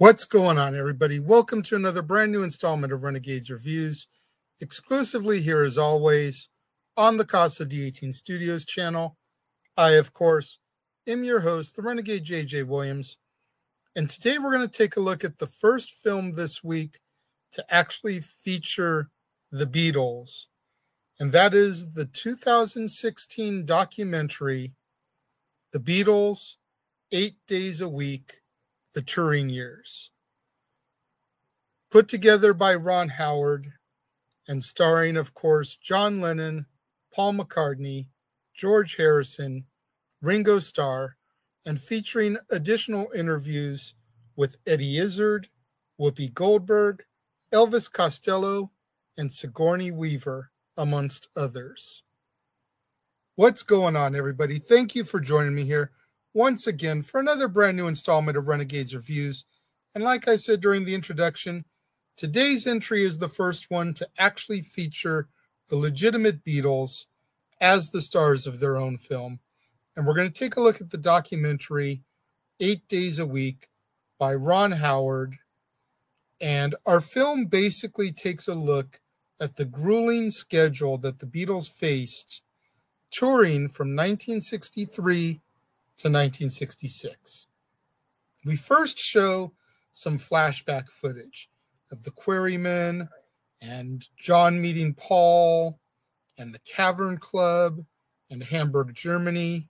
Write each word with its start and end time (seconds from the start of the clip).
What's 0.00 0.24
going 0.24 0.56
on, 0.56 0.74
everybody? 0.74 1.18
Welcome 1.18 1.60
to 1.64 1.76
another 1.76 2.00
brand 2.00 2.32
new 2.32 2.42
installment 2.42 2.90
of 2.90 3.02
Renegades 3.02 3.50
Reviews, 3.50 4.06
exclusively 4.58 5.42
here 5.42 5.62
as 5.62 5.76
always 5.76 6.48
on 6.96 7.18
the 7.18 7.24
Casa 7.26 7.66
D18 7.66 8.14
Studios 8.14 8.64
channel. 8.64 9.18
I, 9.76 9.90
of 9.90 10.14
course, 10.14 10.56
am 11.06 11.22
your 11.22 11.40
host, 11.40 11.76
the 11.76 11.82
Renegade 11.82 12.24
JJ 12.24 12.66
Williams, 12.66 13.18
and 13.94 14.08
today 14.08 14.38
we're 14.38 14.56
going 14.56 14.66
to 14.66 14.74
take 14.74 14.96
a 14.96 15.00
look 15.00 15.22
at 15.22 15.36
the 15.36 15.46
first 15.46 15.90
film 15.90 16.32
this 16.32 16.64
week 16.64 16.98
to 17.52 17.64
actually 17.68 18.20
feature 18.20 19.10
the 19.52 19.66
Beatles, 19.66 20.46
and 21.18 21.30
that 21.32 21.52
is 21.52 21.92
the 21.92 22.06
2016 22.06 23.66
documentary, 23.66 24.72
The 25.74 25.78
Beatles, 25.78 26.56
Eight 27.12 27.36
Days 27.46 27.82
a 27.82 27.88
Week 27.90 28.39
the 28.94 29.02
touring 29.02 29.48
years. 29.48 30.10
Put 31.90 32.08
together 32.08 32.54
by 32.54 32.74
Ron 32.74 33.08
Howard 33.10 33.72
and 34.46 34.62
starring, 34.62 35.16
of 35.16 35.34
course, 35.34 35.76
John 35.76 36.20
Lennon, 36.20 36.66
Paul 37.12 37.34
McCartney, 37.34 38.06
George 38.54 38.96
Harrison, 38.96 39.64
Ringo 40.22 40.58
Starr, 40.58 41.16
and 41.66 41.80
featuring 41.80 42.36
additional 42.50 43.10
interviews 43.14 43.94
with 44.36 44.56
Eddie 44.66 44.98
Izzard, 44.98 45.48
Whoopi 46.00 46.32
Goldberg, 46.32 47.04
Elvis 47.52 47.90
Costello, 47.92 48.70
and 49.16 49.32
Sigourney 49.32 49.90
Weaver, 49.90 50.50
amongst 50.76 51.28
others. 51.36 52.02
What's 53.34 53.62
going 53.62 53.96
on, 53.96 54.14
everybody? 54.14 54.58
Thank 54.58 54.94
you 54.94 55.04
for 55.04 55.20
joining 55.20 55.54
me 55.54 55.64
here 55.64 55.90
once 56.34 56.66
again 56.66 57.02
for 57.02 57.20
another 57.20 57.48
brand 57.48 57.76
new 57.76 57.88
installment 57.88 58.36
of 58.36 58.46
Renegades 58.46 58.94
Reviews. 58.94 59.44
And 59.94 60.04
like 60.04 60.28
I 60.28 60.36
said 60.36 60.60
during 60.60 60.84
the 60.84 60.94
introduction, 60.94 61.64
today's 62.16 62.66
entry 62.66 63.04
is 63.04 63.18
the 63.18 63.28
first 63.28 63.70
one 63.70 63.94
to 63.94 64.08
actually 64.18 64.60
feature 64.62 65.28
the 65.68 65.76
legitimate 65.76 66.44
Beatles 66.44 67.06
as 67.60 67.90
the 67.90 68.00
stars 68.00 68.46
of 68.46 68.60
their 68.60 68.76
own 68.76 68.96
film. 68.96 69.40
And 69.96 70.06
we're 70.06 70.14
going 70.14 70.30
to 70.30 70.38
take 70.38 70.56
a 70.56 70.60
look 70.60 70.80
at 70.80 70.90
the 70.90 70.98
documentary 70.98 72.02
Eight 72.60 72.86
Days 72.88 73.18
a 73.18 73.26
Week 73.26 73.68
by 74.18 74.34
Ron 74.34 74.72
Howard. 74.72 75.36
And 76.40 76.74
our 76.86 77.00
film 77.00 77.46
basically 77.46 78.12
takes 78.12 78.48
a 78.48 78.54
look 78.54 79.00
at 79.40 79.56
the 79.56 79.64
grueling 79.64 80.30
schedule 80.30 80.98
that 80.98 81.18
the 81.18 81.26
Beatles 81.26 81.70
faced 81.70 82.42
touring 83.10 83.68
from 83.68 83.88
1963 83.88 85.40
to 86.00 86.08
1966. 86.08 87.46
We 88.46 88.56
first 88.56 88.98
show 88.98 89.52
some 89.92 90.18
flashback 90.18 90.88
footage 90.88 91.50
of 91.92 92.02
the 92.04 92.10
Quarrymen 92.10 93.06
and 93.60 94.06
John 94.16 94.60
meeting 94.60 94.94
Paul 94.94 95.78
and 96.38 96.54
the 96.54 96.60
Cavern 96.60 97.18
Club 97.18 97.80
and 98.30 98.42
Hamburg, 98.42 98.94
Germany. 98.94 99.68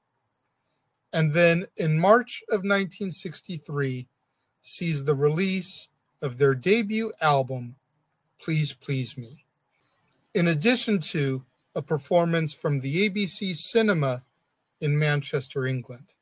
And 1.12 1.32
then 1.32 1.66
in 1.76 1.98
March 1.98 2.44
of 2.48 2.58
1963, 2.58 4.06
sees 4.62 5.04
the 5.04 5.14
release 5.14 5.88
of 6.22 6.38
their 6.38 6.54
debut 6.54 7.12
album, 7.20 7.74
Please 8.40 8.72
Please 8.72 9.18
Me, 9.18 9.44
in 10.34 10.46
addition 10.48 11.00
to 11.00 11.44
a 11.74 11.82
performance 11.82 12.54
from 12.54 12.78
the 12.78 13.08
ABC 13.08 13.56
Cinema 13.56 14.22
in 14.80 14.96
Manchester, 14.96 15.66
England. 15.66 16.12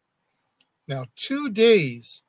Now, 0.89 1.05
two 1.15 1.51
days 1.51 2.23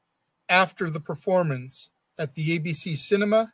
after 0.49 0.89
the 0.89 0.99
performance 0.99 1.89
at 2.19 2.35
the 2.35 2.59
ABC 2.59 2.97
Cinema, 2.97 3.53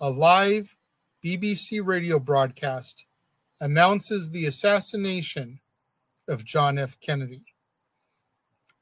a 0.00 0.10
live 0.10 0.76
BBC 1.24 1.80
radio 1.84 2.18
broadcast 2.18 3.06
announces 3.60 4.30
the 4.30 4.46
assassination 4.46 5.60
of 6.26 6.44
John 6.44 6.78
F. 6.78 6.98
Kennedy. 7.00 7.44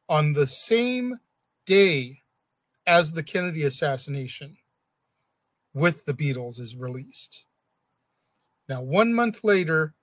On 0.09 0.33
the 0.33 0.47
same 0.47 1.21
day 1.67 2.23
as 2.87 3.13
the 3.13 3.23
Kennedy 3.23 3.65
assassination, 3.65 4.57
with 5.75 6.07
the 6.07 6.15
Beatles 6.15 6.59
is 6.59 6.75
released. 6.75 7.45
Now, 8.69 8.81
one 8.81 9.13
month 9.13 9.45
later, 9.45 9.95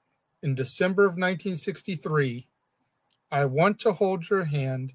in 0.43 0.53
December 0.53 1.03
of 1.03 1.13
1963, 1.13 2.47
I 3.31 3.45
Want 3.45 3.79
to 3.79 3.93
Hold 3.93 4.29
Your 4.29 4.43
Hand 4.43 4.93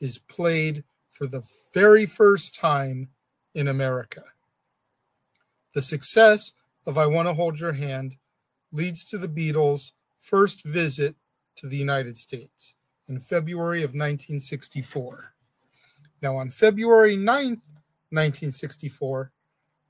is 0.00 0.18
played 0.18 0.84
for 1.10 1.26
the 1.26 1.42
very 1.72 2.06
first 2.06 2.54
time 2.54 3.08
in 3.54 3.68
America. 3.68 4.22
The 5.74 5.82
success 5.82 6.52
of 6.86 6.98
I 6.98 7.06
Want 7.06 7.28
to 7.28 7.34
Hold 7.34 7.58
Your 7.58 7.72
Hand 7.72 8.16
leads 8.72 9.04
to 9.06 9.18
the 9.18 9.28
Beatles' 9.28 9.92
first 10.18 10.64
visit 10.64 11.14
to 11.56 11.68
the 11.68 11.76
United 11.76 12.18
States 12.18 12.74
in 13.08 13.20
February 13.20 13.78
of 13.78 13.90
1964. 13.90 15.34
Now, 16.22 16.36
on 16.36 16.50
February 16.50 17.16
9th, 17.16 17.62
1964, 18.10 19.30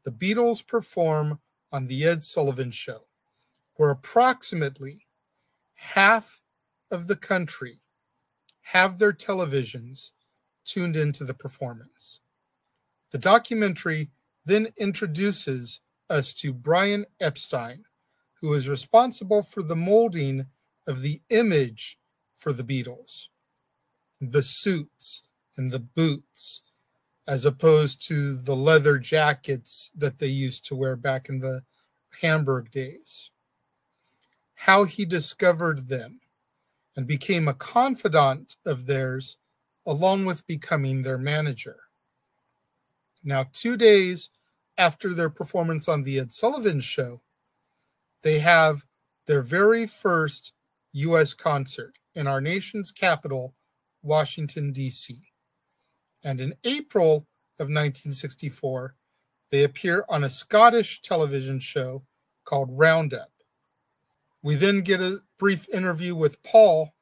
the 0.05 0.11
Beatles 0.11 0.67
perform 0.67 1.39
on 1.73 1.87
The 1.87 2.05
Ed 2.05 2.23
Sullivan 2.23 2.71
Show, 2.71 3.07
where 3.75 3.91
approximately 3.91 5.07
half 5.75 6.43
of 6.91 7.07
the 7.07 7.17
country 7.17 7.81
have 8.65 8.99
their 8.99 9.13
televisions 9.13 10.11
tuned 10.65 10.97
into 10.97 11.25
the 11.25 11.35
performance. 11.35 12.21
The 13.11 13.19
documentary 13.19 14.11
then 14.45 14.69
introduces 14.77 15.81
us 16.11 16.35
to 16.35 16.53
Brian 16.53 17.07
Epstein, 17.21 17.85
who 18.41 18.53
is 18.55 18.69
responsible 18.69 19.43
for 19.43 19.63
the 19.63 19.77
molding 19.77 20.47
of 20.87 21.01
the 21.01 21.21
image 21.31 21.99
for 22.35 22.53
the 22.53 22.65
Beatles, 22.65 23.29
the 24.21 24.43
suits 24.43 25.23
and 25.57 25.71
the 25.71 25.79
boots, 25.79 26.63
as 27.27 27.45
opposed 27.45 28.07
to 28.09 28.35
the 28.35 28.57
leather 28.57 28.99
jackets 28.99 29.91
that 29.97 30.19
they 30.19 30.27
used 30.27 30.67
to 30.67 30.75
wear 30.75 30.97
back 30.97 31.29
in 31.29 31.39
the 31.39 31.63
Hamburg 32.21 32.71
days. 32.71 33.31
How 34.55 34.85
he 34.85 35.05
discovered 35.05 35.89
them, 35.89 36.21
and 36.97 37.07
became 37.07 37.49
a 37.49 37.55
confidant 37.55 38.57
of 38.67 38.87
theirs, 38.87 39.37
along 39.87 40.25
with 40.25 40.47
becoming 40.47 41.03
their 41.03 41.19
manager. 41.19 41.77
Now, 43.23 43.47
two 43.53 43.77
days 43.77 44.31
after 44.79 45.15
their 45.15 45.31
performance 45.31 45.89
on 45.89 46.03
The 46.03 46.21
Ed 46.21 46.33
Sullivan 46.33 46.81
Show, 46.81 47.23
they 48.23 48.39
have 48.39 48.85
their 49.27 49.43
very 49.43 49.87
first 49.87 50.53
U.S. 50.93 51.35
concert 51.35 51.95
in 52.15 52.27
our 52.27 52.41
nation's 52.41 52.93
capital, 52.93 53.55
Washington, 54.03 54.73
D.C. 54.73 55.17
And 56.23 56.41
in 56.41 56.55
April 56.65 57.27
of 57.59 57.69
1964, 57.69 58.95
they 59.51 59.65
appear 59.65 60.05
on 60.09 60.25
a 60.25 60.31
Scottish 60.31 61.03
television 61.03 61.59
show 61.59 62.03
called 62.45 62.69
Roundup. 62.71 63.34
We 64.45 64.57
then 64.57 64.83
get 64.83 65.01
a 65.01 65.23
brief 65.39 65.67
interview 65.71 66.15
with 66.15 66.43
Paul 66.43 66.95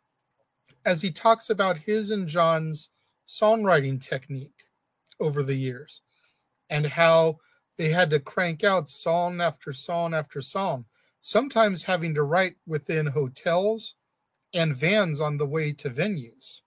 as 0.84 1.02
he 1.02 1.10
talks 1.10 1.50
about 1.50 1.76
his 1.76 2.12
and 2.12 2.28
John's 2.28 2.90
songwriting 3.26 4.00
technique 4.00 4.62
over 5.18 5.42
the 5.42 5.56
years 5.56 6.02
and 6.70 6.86
how 6.86 7.40
they 7.78 7.88
had 7.88 8.10
to 8.10 8.20
crank 8.20 8.62
out 8.62 8.88
song 8.88 9.40
after 9.40 9.72
song 9.72 10.14
after 10.14 10.40
song, 10.40 10.84
sometimes 11.20 11.82
having 11.82 12.14
to 12.14 12.22
write 12.22 12.54
within 12.64 13.08
hotels 13.08 13.96
and 14.54 14.76
vans 14.76 15.20
on 15.20 15.36
the 15.36 15.46
way 15.46 15.72
to 15.72 15.90
venues, 15.90 16.60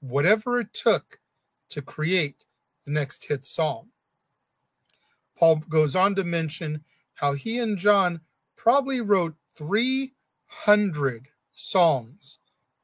whatever 0.00 0.58
it 0.60 0.72
took 0.72 1.20
to 1.68 1.82
create 1.82 2.46
the 2.86 2.90
next 2.90 3.22
hit 3.24 3.44
song. 3.44 3.88
Paul 5.36 5.56
goes 5.68 5.94
on 5.94 6.14
to 6.14 6.24
mention 6.24 6.82
how 7.12 7.34
he 7.34 7.58
and 7.58 7.76
John 7.76 8.22
probably 8.56 9.02
wrote 9.02 9.34
300 9.56 11.28
songs 11.52 12.38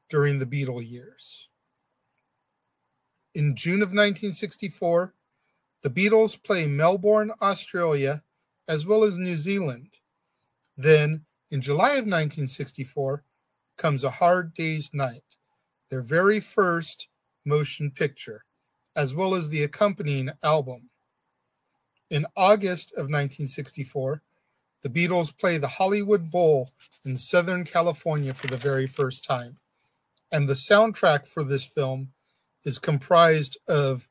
during 0.09 0.39
the 0.39 0.45
Beatle 0.45 0.87
years. 0.87 1.49
In 3.35 3.55
June 3.55 3.81
of 3.81 3.89
1964, 3.89 5.13
the 5.81 5.89
Beatles 5.89 6.41
play 6.41 6.65
Melbourne, 6.65 7.31
Australia, 7.41 8.23
as 8.67 8.85
well 8.85 9.03
as 9.03 9.17
New 9.17 9.35
Zealand. 9.35 9.89
Then, 10.77 11.25
in 11.49 11.61
July 11.61 11.91
of 11.91 12.05
1964, 12.05 13.23
comes 13.77 14.03
A 14.03 14.09
Hard 14.09 14.53
Day's 14.53 14.91
Night, 14.93 15.23
their 15.89 16.01
very 16.01 16.39
first 16.39 17.07
motion 17.45 17.91
picture, 17.91 18.45
as 18.95 19.13
well 19.13 19.35
as 19.35 19.49
the 19.49 19.63
accompanying 19.63 20.31
album. 20.43 20.89
In 22.09 22.25
August 22.35 22.91
of 22.91 23.09
1964, 23.09 24.21
the 24.83 24.89
Beatles 24.89 25.35
play 25.35 25.57
the 25.57 25.67
Hollywood 25.67 26.29
Bowl 26.29 26.71
in 27.05 27.17
Southern 27.17 27.63
California 27.63 28.33
for 28.33 28.47
the 28.47 28.57
very 28.57 28.85
first 28.85 29.23
time. 29.23 29.57
And 30.31 30.47
the 30.47 30.53
soundtrack 30.53 31.25
for 31.25 31.43
this 31.43 31.65
film 31.65 32.09
is 32.63 32.79
comprised 32.79 33.57
of 33.67 34.07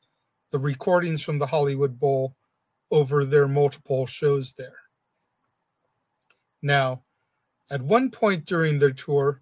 the 0.51 0.59
recordings 0.59 1.21
from 1.21 1.37
the 1.39 1.47
Hollywood 1.47 1.99
Bowl 1.99 2.35
over 2.91 3.23
their 3.23 3.47
multiple 3.47 4.05
shows 4.05 4.53
there. 4.53 4.77
Now, 6.61 7.03
at 7.69 7.81
one 7.81 8.09
point 8.09 8.45
during 8.45 8.79
their 8.79 8.91
tour, 8.91 9.41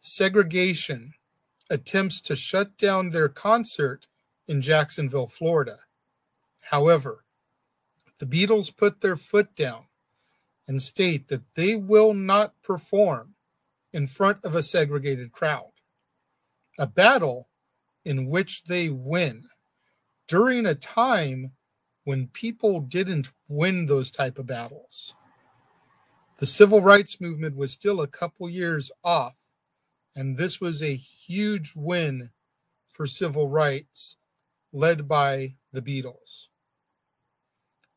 segregation 0.00 1.14
attempts 1.70 2.20
to 2.22 2.36
shut 2.36 2.76
down 2.76 3.10
their 3.10 3.28
concert 3.28 4.06
in 4.48 4.62
Jacksonville, 4.62 5.26
Florida. 5.26 5.78
However, 6.70 7.24
the 8.18 8.26
Beatles 8.26 8.74
put 8.74 9.00
their 9.00 9.16
foot 9.16 9.54
down 9.54 9.86
and 10.68 10.82
state 10.82 11.28
that 11.28 11.42
they 11.54 11.76
will 11.76 12.14
not 12.14 12.54
perform 12.62 13.34
in 13.92 14.06
front 14.06 14.44
of 14.44 14.54
a 14.54 14.62
segregated 14.62 15.32
crowd. 15.32 15.72
A 16.78 16.86
battle 16.86 17.48
in 18.04 18.26
which 18.26 18.64
they 18.64 18.88
win 18.88 19.44
during 20.28 20.66
a 20.66 20.74
time 20.74 21.52
when 22.04 22.28
people 22.28 22.80
didn't 22.80 23.30
win 23.48 23.86
those 23.86 24.10
type 24.10 24.38
of 24.38 24.46
battles. 24.46 25.12
The 26.38 26.46
civil 26.46 26.80
rights 26.80 27.20
movement 27.20 27.56
was 27.56 27.72
still 27.72 28.00
a 28.00 28.06
couple 28.06 28.48
years 28.48 28.92
off, 29.02 29.36
and 30.14 30.36
this 30.36 30.60
was 30.60 30.82
a 30.82 30.94
huge 30.94 31.72
win 31.74 32.30
for 32.86 33.06
civil 33.06 33.48
rights 33.48 34.16
led 34.72 35.08
by 35.08 35.56
the 35.72 35.82
Beatles. 35.82 36.46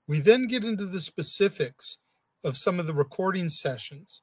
We 0.08 0.20
then 0.20 0.48
get 0.48 0.64
into 0.66 0.88
the 0.88 1.02
specifics 1.02 1.99
of 2.44 2.58
some 2.58 2.80
of 2.80 2.88
the 2.88 2.94
recording 2.94 3.50
sessions 3.50 4.22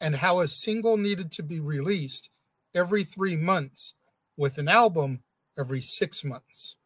and 0.00 0.16
how 0.16 0.40
a 0.40 0.48
single 0.48 0.96
needed 0.96 1.32
to 1.32 1.42
be 1.42 1.60
released 1.60 2.30
every 2.74 3.04
three 3.04 3.36
months 3.36 3.94
with 4.36 4.58
an 4.58 4.68
album 4.68 5.20
every 5.58 5.80
six 5.80 6.24
months. 6.24 6.76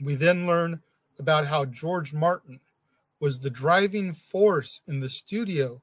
We 0.00 0.14
then 0.14 0.46
learn 0.46 0.82
about 1.18 1.46
how 1.46 1.64
George 1.64 2.12
Martin 2.12 2.60
was 3.20 3.40
the 3.40 3.50
driving 3.50 4.12
force 4.12 4.80
in 4.86 5.00
the 5.00 5.08
studio 5.08 5.82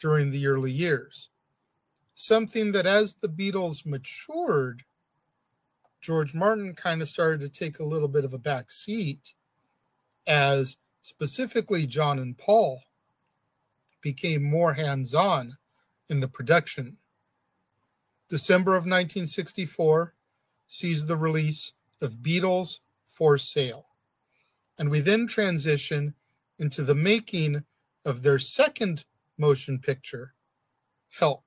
during 0.00 0.30
the 0.30 0.46
early 0.46 0.72
years. 0.72 1.28
Something 2.14 2.72
that, 2.72 2.86
as 2.86 3.14
the 3.14 3.28
Beatles 3.28 3.86
matured, 3.86 4.82
George 6.00 6.34
Martin 6.34 6.74
kind 6.74 7.02
of 7.02 7.08
started 7.08 7.40
to 7.40 7.48
take 7.48 7.78
a 7.78 7.84
little 7.84 8.08
bit 8.08 8.24
of 8.24 8.32
a 8.32 8.38
back 8.38 8.70
seat 8.70 9.34
as 10.26 10.76
specifically 11.02 11.86
John 11.86 12.18
and 12.18 12.36
Paul 12.36 12.82
became 14.00 14.42
more 14.42 14.74
hands 14.74 15.14
on 15.14 15.56
in 16.08 16.20
the 16.20 16.28
production. 16.28 16.98
December 18.28 18.72
of 18.72 18.82
1964 18.82 20.14
sees 20.68 21.06
the 21.06 21.16
release 21.16 21.72
of 22.00 22.16
Beatles 22.16 22.80
for 23.04 23.36
Sale. 23.36 23.86
And 24.78 24.90
we 24.90 25.00
then 25.00 25.26
transition 25.26 26.14
into 26.58 26.84
the 26.84 26.94
making 26.94 27.64
of 28.04 28.22
their 28.22 28.38
second 28.38 29.04
motion 29.36 29.78
picture, 29.78 30.34
Help, 31.18 31.44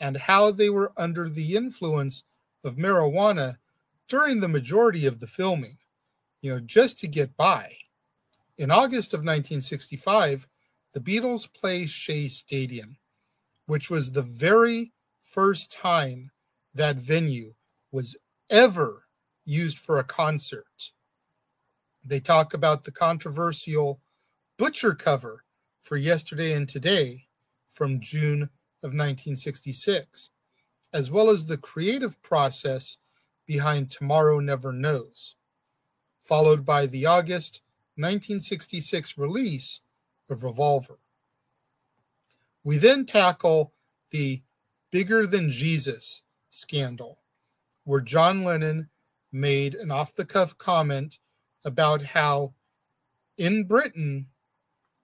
and 0.00 0.16
how 0.16 0.50
they 0.50 0.68
were 0.68 0.92
under 0.96 1.28
the 1.28 1.54
influence 1.54 2.24
of 2.64 2.76
marijuana 2.76 3.56
during 4.08 4.40
the 4.40 4.48
majority 4.48 5.06
of 5.06 5.20
the 5.20 5.26
filming, 5.26 5.78
you 6.40 6.52
know, 6.52 6.60
just 6.60 6.98
to 6.98 7.06
get 7.06 7.36
by. 7.36 7.76
In 8.58 8.72
August 8.72 9.14
of 9.14 9.20
1965, 9.20 10.48
the 10.92 10.98
Beatles 10.98 11.48
play 11.52 11.86
Shea 11.86 12.26
Stadium, 12.26 12.98
which 13.66 13.88
was 13.88 14.10
the 14.10 14.22
very 14.22 14.92
first 15.20 15.70
time 15.70 16.32
that 16.74 16.96
venue 16.96 17.54
was 17.92 18.16
ever 18.50 19.06
used 19.44 19.78
for 19.78 20.00
a 20.00 20.04
concert. 20.04 20.90
They 22.04 22.18
talk 22.18 22.52
about 22.52 22.82
the 22.82 22.90
controversial 22.90 24.00
Butcher 24.56 24.96
cover 24.96 25.44
for 25.80 25.96
Yesterday 25.96 26.52
and 26.54 26.68
Today 26.68 27.28
from 27.68 28.00
June 28.00 28.42
of 28.82 28.90
1966, 28.90 30.30
as 30.92 31.12
well 31.12 31.30
as 31.30 31.46
the 31.46 31.58
creative 31.58 32.20
process 32.22 32.96
behind 33.46 33.88
Tomorrow 33.88 34.40
Never 34.40 34.72
Knows, 34.72 35.36
followed 36.20 36.66
by 36.66 36.86
the 36.86 37.06
August 37.06 37.60
1966 37.98 39.18
release 39.18 39.80
of 40.30 40.42
Revolver. 40.42 40.98
We 42.64 42.78
then 42.78 43.06
tackle 43.06 43.72
the 44.10 44.42
Bigger 44.90 45.26
Than 45.26 45.50
Jesus 45.50 46.22
scandal, 46.48 47.18
where 47.84 48.00
John 48.00 48.44
Lennon 48.44 48.88
made 49.30 49.74
an 49.74 49.90
off 49.90 50.14
the 50.14 50.24
cuff 50.24 50.56
comment 50.56 51.18
about 51.64 52.02
how 52.02 52.54
in 53.36 53.64
Britain, 53.64 54.26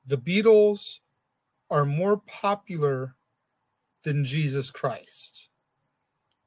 the 0.07 0.19
Beatles 0.19 1.01
are 1.71 1.85
more 1.85 2.19
popular 2.19 3.15
than 4.03 4.25
Jesus 4.25 4.71
Christ. 4.71 5.49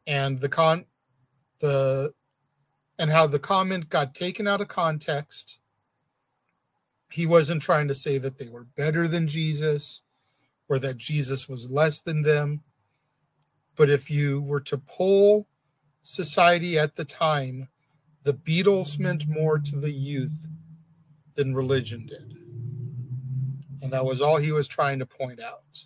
And 0.06 0.40
the 0.40 0.50
con 0.50 0.86
the 1.60 2.14
and 3.00 3.12
how 3.12 3.28
the 3.28 3.40
comment 3.40 3.90
got 3.90 4.14
taken 4.14 4.48
out 4.48 4.62
of 4.62 4.68
context. 4.68 5.60
He 7.10 7.26
wasn't 7.26 7.62
trying 7.62 7.88
to 7.88 7.96
say 7.96 8.18
that 8.18 8.38
they 8.38 8.50
were 8.50 8.66
better 8.76 9.08
than 9.08 9.28
Jesus 9.28 10.02
or 10.68 10.80
that 10.80 10.98
Jesus 10.98 11.48
was 11.48 11.72
less 11.72 12.02
than 12.02 12.22
them. 12.22 12.62
But 13.76 13.90
if 13.90 14.10
you 14.10 14.42
were 14.42 14.60
to 14.62 14.78
poll 14.78 15.48
society 16.02 16.78
at 16.78 16.96
the 16.96 17.06
time, 17.06 17.70
the 18.24 18.34
Beatles 18.34 19.00
meant 19.00 19.28
more 19.28 19.60
to 19.60 19.80
the 19.80 19.92
youth 19.92 20.48
than 21.36 21.56
religion 21.56 22.06
did. 22.06 22.34
And 23.82 23.94
that 23.94 24.06
was 24.06 24.20
all 24.20 24.38
he 24.38 24.52
was 24.52 24.68
trying 24.68 25.00
to 25.00 25.06
point 25.06 25.40
out. 25.40 25.86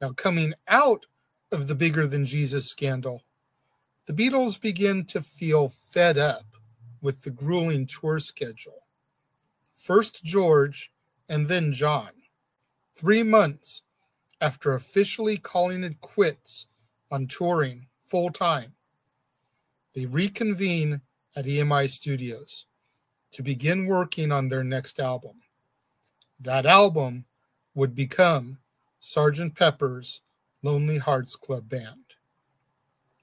Now, 0.00 0.10
coming 0.10 0.52
out 0.68 1.06
of 1.50 1.68
the 1.68 1.74
bigger 1.74 2.06
than 2.06 2.26
Jesus 2.26 2.66
scandal, 2.66 3.22
the 4.06 4.12
Beatles 4.12 4.60
begin 4.60 5.04
to 5.06 5.22
feel 5.22 5.68
fed 5.68 6.18
up 6.18 6.44
with 7.00 7.22
the 7.22 7.30
grueling 7.30 7.86
tour 7.86 8.18
schedule. 8.18 8.85
First 9.76 10.24
George 10.24 10.90
and 11.28 11.48
then 11.48 11.72
John. 11.72 12.10
Three 12.94 13.22
months 13.22 13.82
after 14.40 14.74
officially 14.74 15.36
calling 15.36 15.84
it 15.84 16.00
quits 16.00 16.66
on 17.10 17.26
touring 17.26 17.86
full 18.00 18.30
time, 18.30 18.74
they 19.94 20.06
reconvene 20.06 21.02
at 21.36 21.44
EMI 21.44 21.88
Studios 21.88 22.66
to 23.32 23.42
begin 23.42 23.86
working 23.86 24.32
on 24.32 24.48
their 24.48 24.64
next 24.64 24.98
album. 24.98 25.42
That 26.40 26.66
album 26.66 27.26
would 27.74 27.94
become 27.94 28.58
Sgt. 29.02 29.54
Pepper's 29.54 30.22
Lonely 30.62 30.98
Hearts 30.98 31.36
Club 31.36 31.68
Band, 31.68 32.14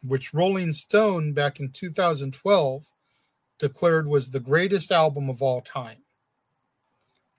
which 0.03 0.33
Rolling 0.33 0.71
Stone 0.71 1.33
back 1.33 1.59
in 1.59 1.71
2012 1.71 2.91
declared 3.59 4.07
was 4.07 4.29
the 4.29 4.39
greatest 4.39 4.91
album 4.91 5.29
of 5.29 5.41
all 5.41 5.61
time. 5.61 6.03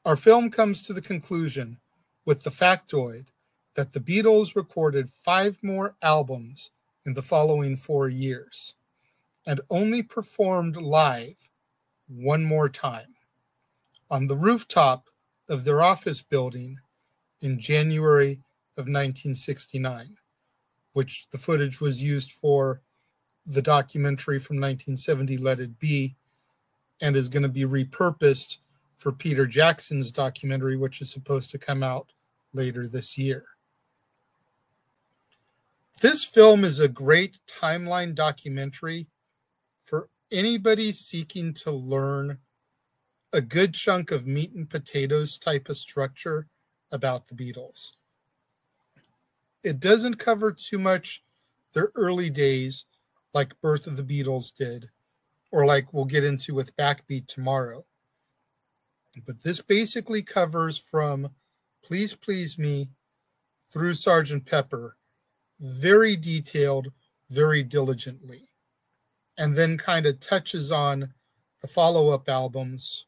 Our 0.05 0.17
film 0.17 0.51
comes 0.51 0.83
to 0.83 0.93
the 0.93 1.01
conclusion 1.01 1.79
with 2.27 2.43
the 2.43 2.51
factoid 2.51 3.29
that 3.75 3.95
the 3.95 4.01
Beatles 4.01 4.55
recorded 4.55 5.09
five 5.09 5.59
more 5.63 5.97
albums 6.03 6.71
in 7.07 7.15
the 7.15 7.23
following 7.23 7.75
four 7.75 8.11
years 8.11 8.75
and 9.47 9.63
only 9.71 10.03
performed 10.03 10.77
live 10.77 11.49
one 12.07 12.45
more 12.45 12.69
time 12.69 13.15
on 14.11 14.27
the 14.27 14.37
rooftop 14.37 15.09
of 15.49 15.65
their 15.65 15.83
office 15.83 16.21
building 16.21 16.79
in 17.41 17.59
January 17.59 18.33
of 18.77 18.87
1969, 18.87 20.19
which 20.93 21.29
the 21.31 21.39
footage 21.39 21.81
was 21.81 22.03
used 22.03 22.31
for 22.31 22.83
the 23.47 23.63
documentary 23.63 24.39
from 24.39 24.57
1970, 24.57 25.39
Let 25.39 25.61
It 25.61 25.79
Be, 25.79 26.15
and 27.01 27.17
is 27.17 27.31
going 27.31 27.43
to 27.43 27.49
be 27.49 27.65
repurposed 27.65 28.59
for 28.97 29.13
Peter 29.13 29.47
Jackson's 29.47 30.11
documentary, 30.11 30.77
which 30.77 31.01
is 31.01 31.11
supposed 31.11 31.51
to 31.51 31.59
come 31.59 31.83
out 31.83 32.13
later 32.53 32.89
this 32.89 33.19
year. 33.19 33.45
This 36.01 36.25
film 36.25 36.65
is 36.65 36.81
a 36.81 36.89
great 36.89 37.39
timeline 37.47 38.15
documentary 38.15 39.07
for 39.83 40.09
anybody 40.31 40.93
seeking 40.93 41.55
to 41.55 41.71
learn 41.71 42.39
a 43.33 43.41
good 43.41 43.75
chunk 43.75 44.11
of 44.11 44.27
meat 44.27 44.53
and 44.53 44.69
potatoes 44.69 45.39
type 45.39 45.69
of 45.69 45.77
structure 45.77 46.47
about 46.93 47.27
the 47.27 47.35
Beatles. 47.35 47.93
It 49.63 49.81
doesn't 49.81 50.19
cover 50.19 50.53
too 50.53 50.79
much 50.79 51.23
their 51.73 51.91
early 51.97 52.31
days 52.31 52.85
like 53.33 53.61
Birth 53.61 53.87
of 53.87 53.97
the 53.97 54.03
Beatles 54.03 54.55
did, 54.55 54.89
or 55.51 55.67
like 55.67 55.93
we'll 55.93 56.05
get 56.05 56.23
into 56.23 56.55
with 56.55 56.77
Backbeat 56.77 57.27
tomorrow. 57.27 57.85
But 59.27 59.43
this 59.43 59.61
basically 59.61 60.23
covers 60.23 60.79
from 60.79 61.31
Please 61.83 62.15
Please 62.15 62.59
Me 62.59 62.89
through 63.71 63.95
Sergeant 63.95 64.47
Pepper 64.47 64.97
very 65.61 66.17
detailed, 66.17 66.93
very 67.31 67.63
diligently. 67.63 68.49
and 69.37 69.57
then 69.57 69.77
kind 69.77 70.07
of 70.07 70.21
touches 70.21 70.71
on 70.71 71.13
the 71.61 71.69
follow 71.69 72.11
up 72.11 72.29
albums 72.29 73.07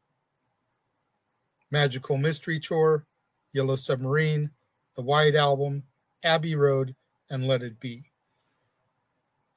Magical 1.71 2.17
Mystery 2.17 2.61
Tour, 2.61 3.05
Yellow 3.53 3.77
Submarine, 3.77 4.51
The 4.95 5.03
White 5.03 5.35
Album, 5.35 5.83
Abbey 6.23 6.55
Road, 6.55 6.95
and 7.29 7.47
Let 7.47 7.63
It 7.63 7.79
Be. 7.81 8.05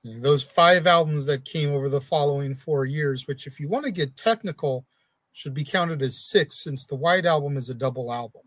those 0.03 0.43
five 0.43 0.87
albums 0.87 1.25
that 1.27 1.45
came 1.45 1.71
over 1.71 1.87
the 1.87 2.01
following 2.01 2.55
four 2.55 2.85
years, 2.85 3.27
which, 3.27 3.45
if 3.45 3.59
you 3.59 3.67
want 3.67 3.85
to 3.85 3.91
get 3.91 4.15
technical, 4.15 4.85
should 5.33 5.53
be 5.53 5.63
counted 5.63 6.01
as 6.01 6.27
six 6.29 6.63
since 6.63 6.85
the 6.85 6.95
White 6.95 7.25
Album 7.25 7.57
is 7.57 7.69
a 7.69 7.73
double 7.73 8.11
album. 8.11 8.41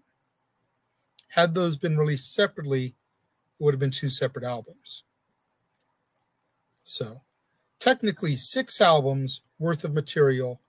Had 1.29 1.55
those 1.55 1.79
been 1.79 1.97
released 1.97 2.35
separately, 2.35 2.87
it 2.87 3.65
would 3.65 3.75
have 3.75 3.81
been 3.81 3.91
two 3.91 4.11
separate 4.11 4.45
albums. 4.45 5.05
So, 6.85 7.23
technically, 7.79 8.37
six 8.37 8.81
albums 8.81 9.43
worth 9.59 9.85
of 9.85 9.95
material 9.95 10.61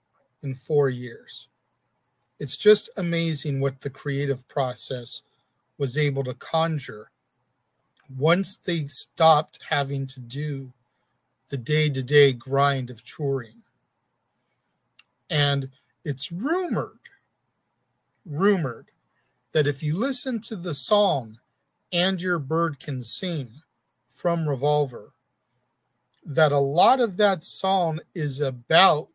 in 0.42 0.54
four 0.54 0.88
years. 0.88 1.48
It's 2.38 2.56
just 2.56 2.88
amazing 2.96 3.60
what 3.60 3.80
the 3.80 3.90
creative 3.90 4.46
process 4.48 5.22
was 5.78 5.98
able 5.98 6.24
to 6.24 6.34
conjure 6.34 7.10
once 8.16 8.56
they 8.56 8.86
stopped 8.86 9.58
having 9.68 10.06
to 10.06 10.20
do 10.20 10.72
the 11.48 11.56
day 11.56 11.88
to 11.88 12.02
day 12.02 12.32
grind 12.32 12.90
of 12.90 13.04
touring. 13.04 13.62
And 15.30 15.68
it's 16.04 16.30
rumored, 16.30 16.98
rumored 18.26 18.90
that 19.52 19.66
if 19.66 19.82
you 19.82 19.96
listen 19.96 20.40
to 20.42 20.56
the 20.56 20.74
song 20.74 21.38
And 21.92 22.20
Your 22.20 22.38
Bird 22.38 22.80
Can 22.80 23.02
Sing 23.02 23.48
from 24.08 24.48
Revolver, 24.48 25.12
that 26.26 26.52
a 26.52 26.58
lot 26.58 27.00
of 27.00 27.16
that 27.18 27.44
song 27.44 28.00
is 28.14 28.40
about 28.40 29.08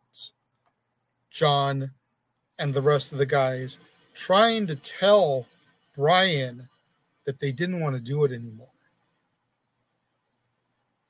John 1.31 1.91
and 2.58 2.74
the 2.74 2.81
rest 2.81 3.12
of 3.12 3.17
the 3.17 3.25
guys 3.25 3.77
trying 4.13 4.67
to 4.67 4.75
tell 4.75 5.46
Brian 5.96 6.67
that 7.25 7.39
they 7.39 7.51
didn't 7.51 7.79
want 7.79 7.96
to 7.96 8.01
do 8.01 8.24
it 8.24 8.31
anymore. 8.31 8.67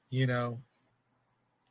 You 0.09 0.27
know, 0.27 0.59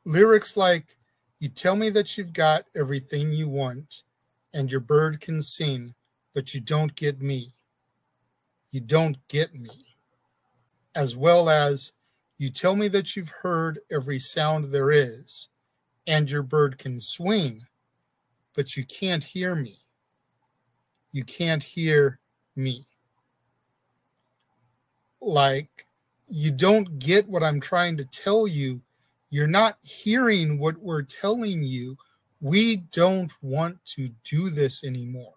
lyrics 0.05 0.57
like, 0.57 0.97
You 1.39 1.49
tell 1.49 1.77
me 1.77 1.91
that 1.91 2.19
you've 2.19 2.33
got 2.33 2.65
everything 2.75 3.33
you 3.33 3.49
want, 3.49 4.03
and 4.53 4.71
your 4.71 4.81
bird 4.81 5.21
can 5.21 5.41
sing, 5.41 5.95
but 6.35 6.53
you 6.53 6.61
don't 6.61 6.95
get 6.97 7.21
me. 7.21 7.53
You 8.71 8.81
don't 8.81 9.17
get 9.29 9.55
me. 9.55 9.97
As 10.95 11.17
well 11.17 11.49
as, 11.49 11.93
You 12.41 12.51
tell 12.51 12.77
me 12.77 12.87
that 12.89 13.17
you've 13.17 13.31
heard 13.31 13.81
every 13.91 14.21
sound 14.21 14.67
there 14.67 14.93
is, 14.93 15.49
and 16.07 16.31
your 16.31 16.45
bird 16.45 16.79
can 16.79 17.01
swing, 17.01 17.61
but 18.55 18.77
you 18.77 18.85
can't 18.87 19.25
hear 19.25 19.57
me. 19.57 19.81
You 21.11 21.25
can't 21.25 21.63
hear 21.63 22.21
me. 22.55 22.85
Like, 25.21 25.87
you 26.29 26.53
don't 26.53 27.01
get 27.01 27.29
what 27.29 27.43
I'm 27.43 27.59
trying 27.61 27.97
to 27.97 28.05
tell 28.05 28.47
you. 28.47 28.81
You're 29.31 29.47
not 29.47 29.79
hearing 29.83 30.59
what 30.59 30.79
we're 30.79 31.03
telling 31.03 31.63
you. 31.63 31.97
We 32.41 32.77
don't 32.77 33.33
want 33.43 33.85
to 33.97 34.11
do 34.25 34.49
this 34.49 34.85
anymore. 34.85 35.35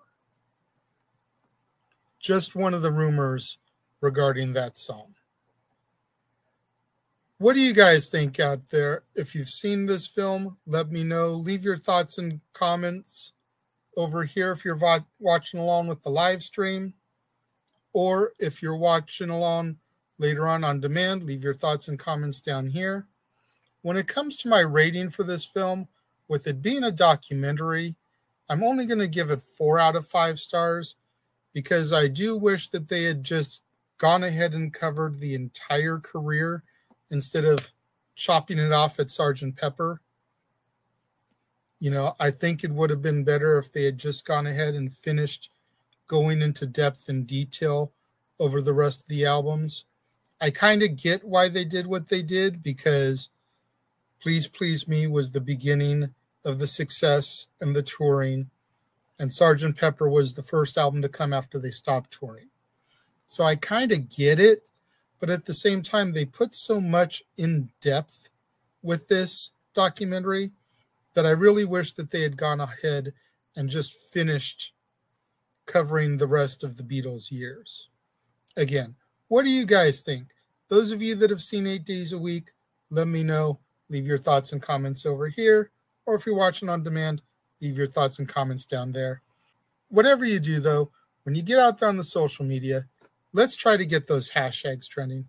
Just 2.19 2.55
one 2.55 2.73
of 2.73 2.83
the 2.83 2.91
rumors 2.91 3.57
regarding 3.99 4.53
that 4.53 4.77
song. 4.77 5.15
What 7.39 7.53
do 7.53 7.59
you 7.59 7.73
guys 7.73 8.07
think 8.07 8.39
out 8.39 8.61
there? 8.69 9.03
If 9.15 9.33
you've 9.33 9.49
seen 9.49 9.87
this 9.87 10.07
film, 10.07 10.57
let 10.67 10.91
me 10.91 11.03
know. 11.03 11.31
Leave 11.33 11.65
your 11.65 11.77
thoughts 11.77 12.19
and 12.19 12.39
comments 12.53 13.33
over 13.97 14.23
here 14.23 14.51
if 14.51 14.63
you're 14.63 14.79
watching 15.19 15.59
along 15.59 15.87
with 15.87 16.03
the 16.03 16.09
live 16.09 16.43
stream, 16.43 16.93
or 17.93 18.33
if 18.39 18.61
you're 18.61 18.77
watching 18.77 19.31
along 19.31 19.77
later 20.19 20.47
on 20.47 20.63
on 20.63 20.79
demand, 20.79 21.23
leave 21.23 21.43
your 21.43 21.55
thoughts 21.55 21.87
and 21.87 21.97
comments 21.97 22.41
down 22.41 22.67
here. 22.67 23.07
When 23.81 23.97
it 23.97 24.07
comes 24.07 24.37
to 24.37 24.47
my 24.47 24.59
rating 24.59 25.09
for 25.09 25.23
this 25.23 25.45
film, 25.45 25.87
with 26.27 26.47
it 26.47 26.61
being 26.61 26.83
a 26.83 26.91
documentary, 26.91 27.95
I'm 28.49 28.63
only 28.63 28.85
going 28.85 28.99
to 28.99 29.07
give 29.07 29.31
it 29.31 29.41
four 29.41 29.79
out 29.79 29.95
of 29.95 30.07
five 30.07 30.39
stars 30.39 30.95
because 31.53 31.91
I 31.91 32.07
do 32.07 32.37
wish 32.37 32.69
that 32.69 32.87
they 32.87 33.03
had 33.03 33.23
just 33.23 33.63
gone 33.97 34.23
ahead 34.23 34.53
and 34.53 34.73
covered 34.73 35.19
the 35.19 35.35
entire 35.35 35.99
career 35.99 36.63
instead 37.09 37.45
of 37.45 37.71
chopping 38.15 38.59
it 38.59 38.71
off 38.71 38.99
at 38.99 39.11
Sergeant 39.11 39.55
Pepper. 39.55 40.01
You 41.79 41.91
know, 41.91 42.15
I 42.19 42.31
think 42.31 42.63
it 42.63 42.71
would 42.71 42.89
have 42.89 43.01
been 43.01 43.23
better 43.23 43.57
if 43.57 43.71
they 43.71 43.83
had 43.83 43.97
just 43.97 44.25
gone 44.25 44.47
ahead 44.47 44.75
and 44.75 44.91
finished 44.91 45.49
going 46.07 46.41
into 46.41 46.65
depth 46.65 47.09
and 47.09 47.25
detail 47.25 47.91
over 48.39 48.61
the 48.61 48.73
rest 48.73 49.03
of 49.03 49.07
the 49.07 49.25
albums. 49.25 49.85
I 50.39 50.49
kind 50.49 50.83
of 50.83 50.95
get 50.95 51.23
why 51.23 51.49
they 51.49 51.65
did 51.65 51.87
what 51.87 52.07
they 52.07 52.21
did 52.21 52.63
because 52.63 53.29
Please 54.21 54.47
Please 54.47 54.87
Me 54.87 55.07
was 55.07 55.31
the 55.31 55.41
beginning 55.41 56.13
of 56.45 56.59
the 56.59 56.67
success 56.67 57.47
and 57.59 57.75
the 57.75 57.81
touring, 57.81 58.49
and 59.17 59.33
Sergeant 59.33 59.75
Pepper 59.75 60.09
was 60.09 60.33
the 60.33 60.43
first 60.43 60.77
album 60.77 61.01
to 61.01 61.09
come 61.09 61.33
after 61.33 61.57
they 61.59 61.71
stopped 61.71 62.11
touring. 62.11 62.47
So 63.25 63.43
I 63.43 63.55
kind 63.55 63.91
of 63.91 64.09
get 64.09 64.39
it, 64.39 64.67
but 65.19 65.29
at 65.29 65.45
the 65.45 65.53
same 65.53 65.81
time, 65.81 66.11
they 66.11 66.25
put 66.25 66.53
so 66.53 66.79
much 66.79 67.23
in 67.37 67.69
depth 67.81 68.29
with 68.83 69.07
this 69.07 69.51
documentary 69.73 70.51
that 71.13 71.25
I 71.25 71.31
really 71.31 71.65
wish 71.65 71.93
that 71.93 72.11
they 72.11 72.21
had 72.21 72.37
gone 72.37 72.61
ahead 72.61 73.13
and 73.55 73.69
just 73.69 74.11
finished 74.11 74.73
covering 75.65 76.17
the 76.17 76.27
rest 76.27 76.63
of 76.63 76.77
the 76.77 76.83
Beatles 76.83 77.31
years. 77.31 77.89
Again, 78.55 78.95
what 79.29 79.43
do 79.43 79.49
you 79.49 79.65
guys 79.65 80.01
think? 80.01 80.27
Those 80.67 80.91
of 80.91 81.01
you 81.01 81.15
that 81.15 81.29
have 81.29 81.41
seen 81.41 81.65
Eight 81.67 81.85
Days 81.85 82.13
a 82.13 82.17
Week, 82.17 82.51
let 82.89 83.07
me 83.07 83.23
know. 83.23 83.59
Leave 83.91 84.07
your 84.07 84.17
thoughts 84.17 84.53
and 84.53 84.61
comments 84.61 85.05
over 85.05 85.27
here. 85.27 85.69
Or 86.05 86.15
if 86.15 86.25
you're 86.25 86.33
watching 86.33 86.69
on 86.69 86.81
demand, 86.81 87.21
leave 87.61 87.77
your 87.77 87.87
thoughts 87.87 88.19
and 88.19 88.27
comments 88.27 88.63
down 88.63 88.93
there. 88.93 89.21
Whatever 89.89 90.23
you 90.23 90.39
do, 90.39 90.61
though, 90.61 90.91
when 91.23 91.35
you 91.35 91.41
get 91.41 91.59
out 91.59 91.77
there 91.77 91.89
on 91.89 91.97
the 91.97 92.03
social 92.03 92.45
media, 92.45 92.85
let's 93.33 93.55
try 93.55 93.75
to 93.75 93.85
get 93.85 94.07
those 94.07 94.31
hashtags 94.31 94.87
trending. 94.87 95.27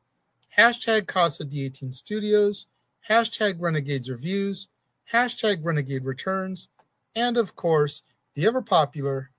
Hashtag 0.57 1.09
Casa 1.09 1.45
D18 1.45 1.93
Studios, 1.93 2.67
hashtag 3.09 3.57
Renegades 3.59 4.09
Reviews, 4.09 4.69
hashtag 5.13 5.65
Renegade 5.65 6.05
Returns, 6.05 6.69
and 7.17 7.37
of 7.37 7.57
course, 7.57 8.03
the 8.35 8.47
ever 8.47 8.63
popular 8.63 9.31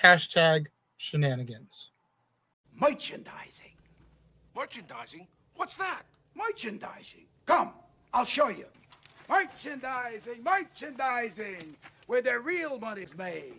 hashtag 0.00 0.66
Shenanigans. 0.98 1.90
Merchandising. 2.78 3.72
Merchandising? 4.54 5.26
What's 5.54 5.76
that? 5.76 6.02
Merchandising. 6.34 7.26
Come, 7.46 7.72
I'll 8.12 8.24
show 8.24 8.48
you. 8.48 8.66
Merchandising, 9.28 10.42
merchandising, 10.42 11.76
where 12.06 12.22
the 12.22 12.38
real 12.38 12.78
money's 12.78 13.16
made. 13.16 13.52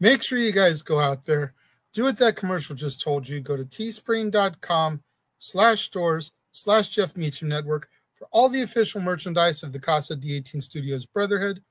Make 0.00 0.22
sure 0.22 0.38
you 0.38 0.52
guys 0.52 0.82
go 0.82 0.98
out 0.98 1.24
there, 1.24 1.54
do 1.92 2.04
what 2.04 2.18
that 2.18 2.36
commercial 2.36 2.74
just 2.74 3.00
told 3.00 3.28
you. 3.28 3.40
Go 3.40 3.56
to 3.56 3.64
teespring.com 3.64 5.00
slash 5.38 5.82
stores 5.82 6.32
slash 6.52 6.88
Jeff 6.88 7.16
Meacham 7.16 7.48
Network 7.48 7.88
for 8.14 8.26
all 8.32 8.48
the 8.48 8.62
official 8.62 9.00
merchandise 9.00 9.62
of 9.62 9.72
the 9.72 9.78
Casa 9.78 10.16
D18 10.16 10.62
Studios 10.62 11.06
Brotherhood. 11.06 11.62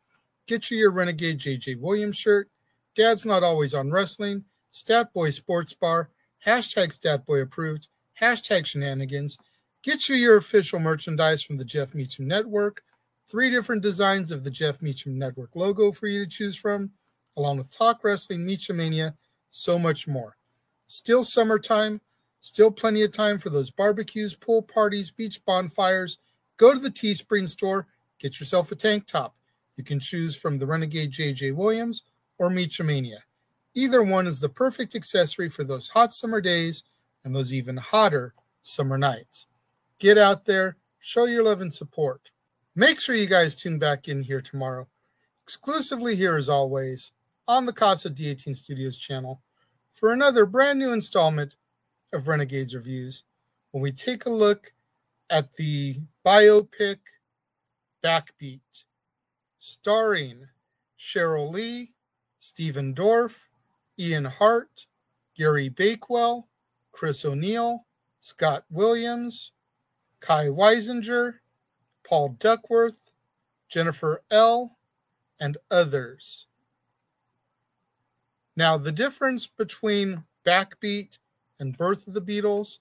Get 0.47 0.71
you 0.71 0.77
your 0.77 0.91
Renegade 0.91 1.39
JJ 1.39 1.79
Williams 1.79 2.17
shirt. 2.17 2.49
Dad's 2.95 3.25
Not 3.25 3.43
Always 3.43 3.73
on 3.73 3.91
Wrestling. 3.91 4.45
Stat 4.71 5.11
Boy 5.13 5.31
Sports 5.31 5.73
Bar. 5.73 6.09
Hashtag 6.45 6.91
Stat 6.91 7.25
Boy 7.25 7.41
Approved 7.41 7.87
hashtag 8.19 8.65
shenanigans. 8.65 9.37
Get 9.83 10.07
you 10.07 10.15
your 10.15 10.37
official 10.37 10.79
merchandise 10.79 11.43
from 11.43 11.57
the 11.57 11.65
Jeff 11.65 11.93
Meacham 11.93 12.25
Network. 12.25 12.83
Three 13.29 13.49
different 13.49 13.81
designs 13.81 14.31
of 14.31 14.45
the 14.45 14.49
Jeff 14.49 14.81
Meacham 14.81 15.19
Network 15.19 15.57
logo 15.57 15.91
for 15.91 16.07
you 16.07 16.23
to 16.23 16.31
choose 16.31 16.55
from, 16.55 16.89
along 17.35 17.57
with 17.57 17.75
Talk 17.75 18.01
Wrestling, 18.01 18.45
Meachamania, 18.45 19.13
so 19.49 19.77
much 19.77 20.07
more. 20.07 20.37
Still 20.87 21.21
summertime, 21.21 21.99
still 22.39 22.71
plenty 22.71 23.01
of 23.01 23.11
time 23.11 23.37
for 23.37 23.49
those 23.49 23.71
barbecues, 23.71 24.35
pool 24.35 24.61
parties, 24.61 25.11
beach 25.11 25.43
bonfires. 25.43 26.17
Go 26.55 26.73
to 26.73 26.79
the 26.79 26.89
Teespring 26.89 27.49
store, 27.49 27.87
get 28.19 28.39
yourself 28.39 28.71
a 28.71 28.75
tank 28.75 29.05
top. 29.05 29.35
You 29.75 29.83
can 29.83 29.99
choose 29.99 30.37
from 30.37 30.57
the 30.57 30.65
Renegade 30.65 31.11
JJ 31.11 31.55
Williams 31.55 32.03
or 32.37 32.49
Meachamania. 32.49 33.17
Either 33.73 34.01
one 34.01 34.27
is 34.27 34.39
the 34.39 34.47
perfect 34.47 34.95
accessory 34.95 35.49
for 35.49 35.65
those 35.65 35.89
hot 35.89 36.13
summer 36.13 36.39
days 36.39 36.83
and 37.25 37.35
those 37.35 37.51
even 37.51 37.75
hotter 37.75 38.33
summer 38.63 38.97
nights. 38.97 39.47
Get 40.03 40.17
out 40.17 40.43
there, 40.43 40.75
show 40.99 41.27
your 41.27 41.43
love 41.43 41.61
and 41.61 41.73
support. 41.73 42.29
Make 42.75 42.99
sure 42.99 43.15
you 43.15 43.25
guys 43.25 43.55
tune 43.55 43.79
back 43.79 44.09
in 44.09 44.21
here 44.21 44.41
tomorrow, 44.41 44.85
exclusively 45.45 46.13
here 46.13 46.35
as 46.35 46.49
always 46.49 47.11
on 47.47 47.65
the 47.65 47.71
Casa 47.71 48.09
D18 48.09 48.53
Studios 48.53 48.97
channel 48.97 49.41
for 49.93 50.11
another 50.11 50.45
brand 50.45 50.77
new 50.77 50.91
installment 50.91 51.55
of 52.11 52.27
Renegades 52.27 52.75
Reviews 52.75 53.23
when 53.71 53.81
we 53.81 53.93
take 53.93 54.25
a 54.25 54.29
look 54.29 54.73
at 55.29 55.53
the 55.53 55.95
biopic 56.25 56.97
Backbeat, 58.03 58.59
starring 59.57 60.49
Sheryl 60.99 61.49
Lee, 61.49 61.93
Stephen 62.39 62.93
Dorff, 62.93 63.47
Ian 63.97 64.25
Hart, 64.25 64.85
Gary 65.33 65.69
Bakewell, 65.69 66.49
Chris 66.91 67.23
O'Neill, 67.23 67.85
Scot 68.19 68.65
Williams, 68.69 69.53
Kai 70.23 70.45
Wiesinger, 70.45 71.39
Paul 72.07 72.37
Duckworth, 72.39 73.11
Jennifer 73.67 74.23
Ehle, 74.31 74.69
and 75.41 75.57
others. 75.69 76.47
Now, 78.55 78.77
the 78.77 78.93
difference 78.93 79.47
between 79.47 80.23
Backbeat 80.45 81.17
and 81.59 81.77
Birth 81.77 82.07
of 82.07 82.13
the 82.13 82.21
Beatles, 82.21 82.79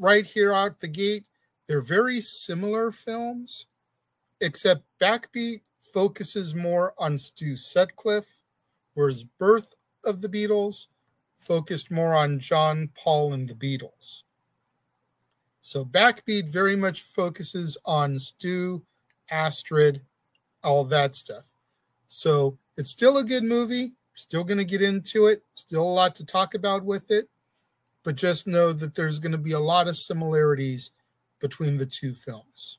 right 0.00 0.26
here 0.26 0.52
out 0.52 0.80
the 0.80 0.88
gate, 0.88 1.26
they're 1.68 1.80
very 1.80 2.20
similar 2.20 2.90
films, 2.90 3.66
except 4.40 4.82
Backbeat 5.00 5.60
focuses 5.94 6.52
more 6.52 6.94
on 6.98 7.16
Stu 7.16 7.54
Sutcliffe, 7.54 8.40
whereas 8.94 9.22
Birth 9.22 9.76
of 10.02 10.20
the 10.20 10.28
Beatles 10.28 10.88
focused 11.36 11.92
more 11.92 12.16
on 12.16 12.40
John, 12.40 12.90
Paul, 12.96 13.34
and 13.34 13.48
the 13.48 13.54
Beatles. 13.54 14.24
So 15.70 15.84
Backbeat 15.84 16.48
very 16.48 16.74
much 16.74 17.02
focuses 17.02 17.78
on 17.84 18.18
Stu, 18.18 18.82
Astrid, 19.30 20.02
all 20.64 20.82
that 20.86 21.14
stuff. 21.14 21.44
So 22.08 22.58
it's 22.76 22.90
still 22.90 23.18
a 23.18 23.24
good 23.24 23.44
movie. 23.44 23.92
Still 24.14 24.42
going 24.42 24.58
to 24.58 24.64
get 24.64 24.82
into 24.82 25.26
it. 25.26 25.44
Still 25.54 25.84
a 25.84 25.84
lot 25.84 26.16
to 26.16 26.26
talk 26.26 26.54
about 26.54 26.84
with 26.84 27.12
it. 27.12 27.28
But 28.02 28.16
just 28.16 28.48
know 28.48 28.72
that 28.72 28.96
there's 28.96 29.20
going 29.20 29.30
to 29.30 29.38
be 29.38 29.52
a 29.52 29.60
lot 29.60 29.86
of 29.86 29.96
similarities 29.96 30.90
between 31.38 31.76
the 31.76 31.86
two 31.86 32.14
films. 32.14 32.78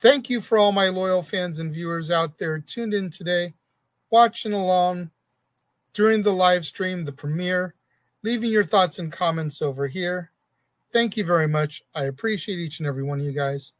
Thank 0.00 0.28
you 0.28 0.42
for 0.42 0.58
all 0.58 0.70
my 0.70 0.90
loyal 0.90 1.22
fans 1.22 1.60
and 1.60 1.72
viewers 1.72 2.10
out 2.10 2.36
there 2.36 2.58
tuned 2.58 2.92
in 2.92 3.08
today, 3.08 3.54
watching 4.10 4.52
along 4.52 5.12
during 5.94 6.20
the 6.20 6.30
live 6.34 6.66
stream, 6.66 7.04
the 7.04 7.12
premiere, 7.12 7.74
leaving 8.22 8.50
your 8.50 8.64
thoughts 8.64 8.98
and 8.98 9.10
comments 9.10 9.62
over 9.62 9.88
here. 9.88 10.30
Thank 10.94 11.16
you 11.16 11.24
very 11.24 11.48
much. 11.48 11.82
I 11.96 12.04
appreciate 12.04 12.60
each 12.60 12.78
and 12.78 12.86
every 12.86 13.02
one 13.02 13.18
of 13.18 13.26
you 13.26 13.32
guys. 13.32 13.72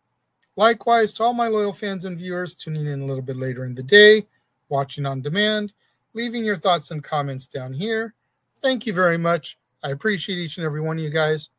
Likewise, 0.57 1.13
to 1.13 1.23
all 1.23 1.33
my 1.33 1.47
loyal 1.47 1.73
fans 1.73 2.07
and 2.07 2.19
viewers 2.19 2.57
tuning 2.57 2.89
in 2.89 3.03
a 3.03 3.07
little 3.07 3.23
bit 3.23 3.37
later 3.37 3.65
in 3.67 3.73
the 3.77 3.85
day, 3.85 4.27
watching 4.69 5.07
on 5.07 5.23
demand, 5.23 5.73
leaving 6.15 6.45
your 6.45 6.57
thoughts 6.57 6.91
and 6.91 7.05
comments 7.05 7.47
down 7.47 7.73
here. 7.73 8.15
Thank 8.61 8.85
you 8.85 8.93
very 8.93 9.17
much. 9.17 9.59
I 9.85 9.91
appreciate 9.91 10.39
each 10.39 10.57
and 10.57 10.67
every 10.67 10.81
one 10.81 10.99
of 10.99 11.05
you 11.05 11.11
guys. 11.11 11.51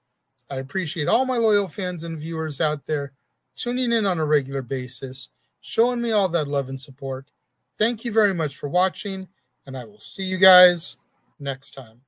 I 0.49 0.57
appreciate 0.57 1.07
all 1.07 1.25
my 1.25 1.37
loyal 1.37 1.69
fans 1.69 2.03
and 2.03 2.19
viewers 2.19 2.59
out 2.59 2.85
there 2.85 3.13
tuning 3.55 3.93
in 3.93 4.05
on 4.05 4.19
a 4.19 4.25
regular 4.25 4.61
basis, 4.61 5.29
showing 5.61 6.01
me 6.01 6.11
all 6.11 6.27
that 6.27 6.49
love 6.49 6.67
and 6.67 6.79
support. 6.79 7.31
Thank 7.77 8.03
you 8.03 8.11
very 8.11 8.33
much 8.33 8.57
for 8.57 8.67
watching, 8.67 9.25
and 9.65 9.77
I 9.77 9.85
will 9.85 10.01
see 10.01 10.23
you 10.23 10.37
guys 10.37 10.97
next 11.39 11.73
time. 11.73 12.01